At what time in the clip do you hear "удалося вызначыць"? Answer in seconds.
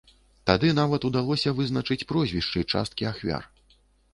1.09-2.07